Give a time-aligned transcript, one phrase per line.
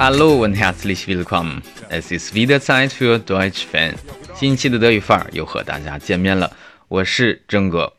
[0.00, 1.60] Hallo und herzlich willkommen.
[1.88, 3.96] Es ist wieder Zeit für Deutsch Fan.
[4.32, 6.52] 新一期的德语范儿又和大家见面了，
[6.86, 7.94] 我是真哥。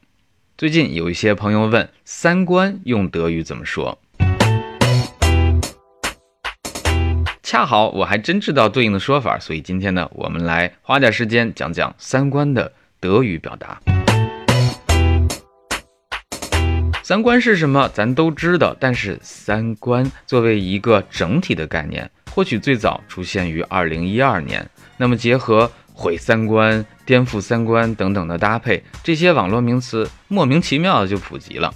[0.58, 4.00] 最近有一些朋友问三观用德语怎么说，
[7.44, 12.72] 恰好我还真知道对应的说法，所以今天呢，我们来花点时间讲讲三观的
[13.02, 13.78] 德语表达。
[17.10, 17.90] 三观是什么？
[17.92, 24.64] 咱都知道，但是三观作为一个整体的概念，或许最早出现于二零一二年。
[24.96, 31.74] 那么结合毁三观、颠覆三观等等的搭配，这些网络名词莫名其妙的就普及了。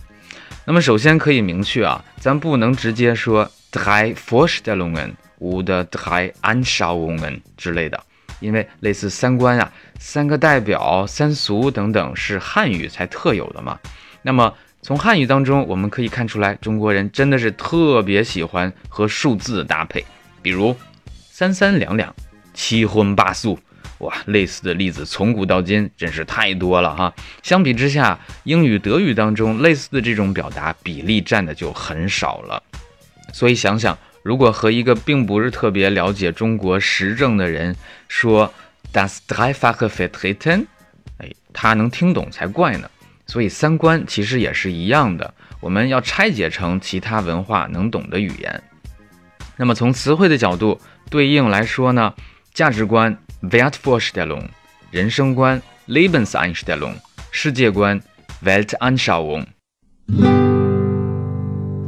[0.66, 8.00] 那么首先可以明确啊，咱不能直接说 drei Vorstellungen oder drei Anschauungen 之类的，
[8.39, 13.80] 因为类似三观啊、三个代表、三俗等等是汉语才特有的嘛。
[14.22, 14.53] 那么
[14.84, 20.03] 从汉语当中，我们可以看出来，中国人真的是特别喜欢和数字搭配，
[20.42, 20.75] 比如
[21.31, 22.14] 三三两两、
[22.53, 23.58] 七荤八素，
[24.00, 27.14] 哇，类似的例子从古到今真是太多了哈。
[27.42, 32.62] 相比之下，英语、德语当中类似的这种表达比例占的就很少了。
[33.31, 37.73] 所以想想，如果和一个并不是特别了解中国时政的人
[38.09, 38.53] 说
[38.92, 40.66] Das dreifache vertreten，
[41.20, 42.90] 哎，他能听懂才怪呢。
[43.25, 48.63] 所以三观其实也是一样的，我们要拆解成其他文化能懂的语言。
[49.55, 50.79] 那么从词汇的角度
[51.09, 52.13] 对应来说呢，
[52.53, 54.47] 价值观 Wertvorstellung，
[54.91, 56.95] 人生观 Lebenseinstellung，
[57.31, 58.01] 世界观
[58.44, 59.45] Weltanschauung。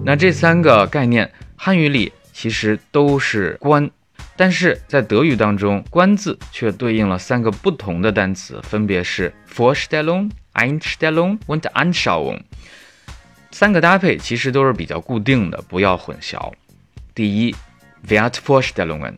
[0.05, 3.89] 那这三个概念，汉语里其实都是观，
[4.35, 10.29] 但是在德语当中，观字却对应了三个不同的单词，分别是 Vorstellung。
[10.55, 12.41] Einstellung und Anschauung，
[13.51, 16.51] 三个搭配其实都是比较固定的，不要混淆。
[17.13, 17.55] 第一
[18.07, 19.15] ，Wertvorstellungen，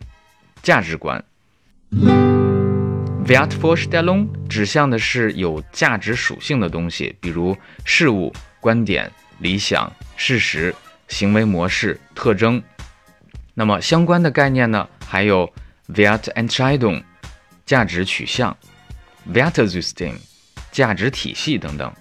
[0.62, 1.24] 价值观。
[3.26, 10.74] Wertvorstellung 指向的是有价值属性的东西，比如事物、观点、理想、事实、
[11.08, 12.62] 行为模式、特征。
[13.54, 15.54] 那么相关的概念呢，还有
[15.90, 17.04] Wertentscheidung，
[17.66, 18.58] 价值取向
[19.32, 20.14] ，Wertesystem。
[20.78, 21.92] 价值体系等等。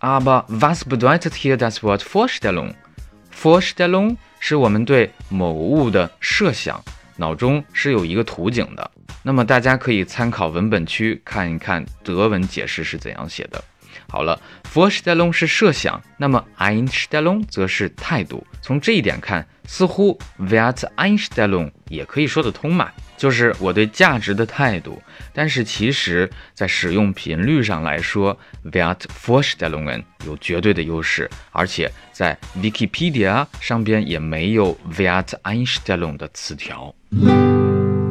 [0.00, 6.82] Aber was bedeutet hier das Wort Vorstellung？Vorstellung 是我们对某物的设想，
[7.14, 8.90] 脑中是有一个图景的。
[9.22, 13.62] 那么大家可以参考文本区看一看德文解释是怎样写的。
[14.08, 14.40] 好了
[14.72, 18.46] ，Vorstellung 是设想，那么 Einstellung 则是态度。
[18.60, 22.90] 从这一点看，似乎 Werteinstellung 也可以说得通嘛。
[23.16, 28.38] 就是我对价值的态度，但是其实，在使用频率上来说
[28.70, 36.94] ，Wertvorstellungen 有绝对的优势，而且在 Wikipedia 上边也没有 Werteinstellung 的词条。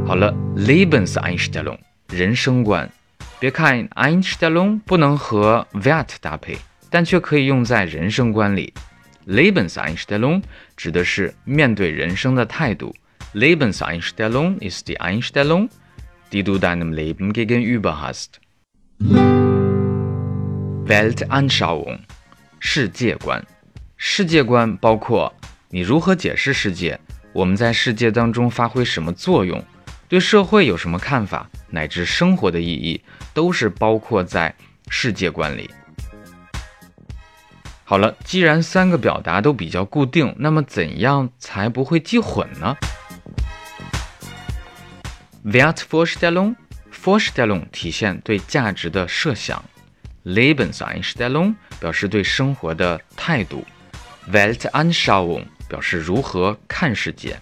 [0.06, 1.78] 好了，Lebenseinstellung
[2.10, 2.92] 人生观，
[3.40, 6.58] 别看 Einstellung 不能和 Wert 搭配，
[6.90, 8.74] 但却可以用在人生观里。
[9.28, 10.42] Lebenseinstellung
[10.76, 12.96] 指的是面对人生的态度。
[13.34, 15.70] Lebenseinstellung ist die Einstellung,
[16.32, 18.40] die du deinem Leben gegenüber hast.
[20.88, 22.00] Weltanschauung
[22.60, 23.46] 世界观，
[23.98, 25.32] 世界观包括
[25.70, 27.00] 你如何解释世界，
[27.34, 29.64] 我们在世界当中发挥什么作用，
[30.10, 33.02] 对社会有什么看法，乃至生活的意义，
[33.34, 34.56] 都是包括在
[34.90, 35.70] 世界观里。
[37.84, 42.78] 好了，既然三个表达都比较固定，那么怎样才不会记混呢
[45.46, 49.64] ？Wertvorstellung，Vorstellung 体现对价值的设想
[50.26, 53.66] ；Lebenseinstellung 表示对生活的态度
[54.32, 57.40] ；Weltanschauung 表示如何看世界。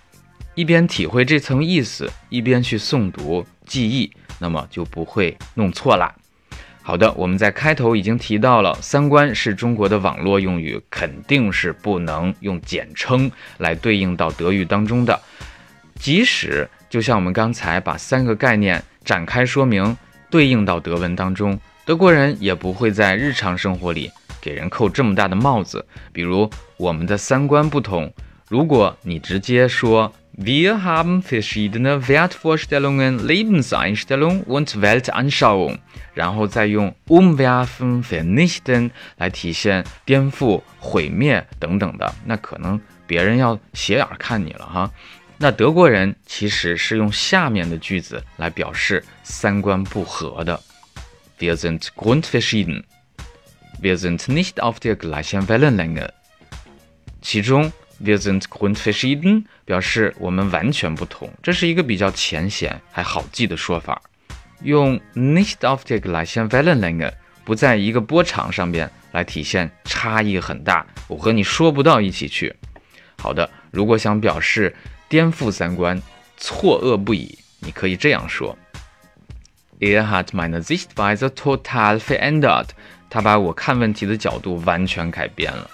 [0.55, 6.15] 一边体会这层意思，一边去诵读记忆，那么就不会弄错啦。
[6.81, 15.21] 好的，我们在开头已经提到了，三观是中国的网络用语，肯定是不能用简称来对应到德语当中的，
[15.99, 16.67] 即使。
[16.87, 19.97] 就像我们刚才把三个概念展开说明，
[20.29, 24.09] 对应到德文当中，德国人也不会在日常生活里
[24.39, 25.85] 给人扣这么大的帽子。
[26.13, 28.13] 比如我们的三观不同，
[28.47, 35.79] 如果你直接说 Wir haben verschiedene Wertvorstellungen, Lebenseinstellung und Weltanschauung，
[36.13, 44.91] 然后再用 umwerfen, vernichten 来体现颠覆、毁灭等等的，那可能别人要斜眼看你了哈。
[45.37, 50.59] 那德国人其实是用下面的句子来表示三观不合的
[51.39, 56.09] ：Wir sind grundverschieden，Wir sind nicht auf der gleichen Wellenlänge。
[57.21, 57.71] 其中
[58.05, 63.99] Wir sind grundverschieden，表示我们完全不同，这是一个比较浅显还好记的说法。
[64.61, 67.11] 用 nicht auf der gleichen Wellenlänge，
[67.43, 72.55] 不在一个波长上边，来体现差异很大，我和你说不到一起去。
[73.17, 74.75] 好的，如果想表示
[75.09, 75.99] 颠覆三观、
[76.37, 78.55] 错愕不已，你可以这样说
[79.79, 82.67] ：Er hat meine Sichtweise total verändert。
[83.09, 85.71] 他把我看问题的角度完全改变了。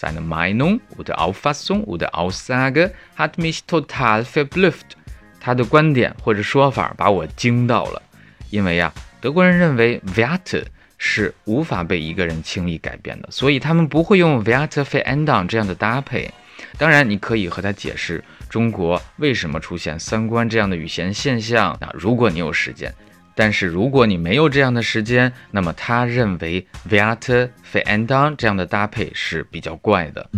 [0.00, 4.96] Seine Meinung oder Auffassung oder Aussage hat mich total verblüfft。
[5.38, 8.00] 他的观点或者说法把我惊到了。
[8.48, 10.64] 因为呀，德国人认为 Werte
[10.96, 16.30] 是无法被一个人轻易改变的，所以他们不会用 Werte verändern 这样的搭配。
[16.78, 21.72] 当然，你可以和他解释中国为什么出现三观这样的语言现象。
[21.72, 22.90] 啊，如果你有时间。
[23.40, 30.28] 但是如果你没有这样的时间，那么他认为 Werte verändern 这样的搭配是比较怪的。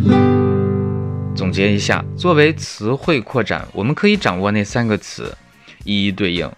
[1.34, 5.36] 总结一下，作为词汇扩展，我们可以掌握那三个词，
[5.82, 6.48] 一一对应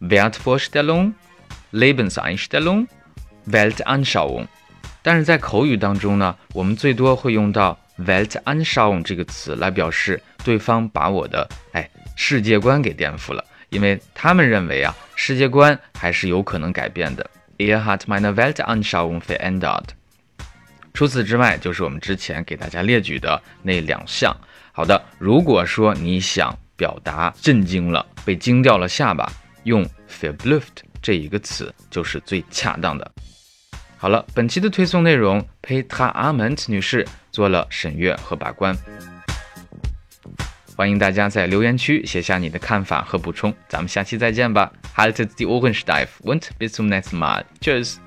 [0.00, 1.12] ：Wertvorstellung、
[1.72, 2.88] Lebenseinstellung、
[3.48, 4.48] Weltanschauung。
[5.00, 13.44] 但是在口语当中呢，我们最多会用到 Weltanschauung 这个词来表示对方把我的哎世界观给颠覆了。
[13.74, 17.28] 因为他们认为啊，世界观还是有可能改变的。
[17.58, 19.88] Er hat meine Weltanschauung verändert。
[20.92, 24.32] 除此之外，就是我们之前给大家列举的那两项。
[24.70, 29.28] 好的，如果说你想表达震惊了，被惊掉了下巴，
[29.64, 33.10] 用 verblüfft 这一个词就是最恰当的。
[33.96, 38.76] 好了，本期的推送内容，Petra Ament 女士做了审阅和把关。
[40.76, 44.72] 欢迎大家在留言区写下你的看法和补充，咱们下期再见吧。
[44.96, 47.44] Haltet die Ohren steif und bis zum nächsten Mal.
[47.60, 48.00] Tschüss.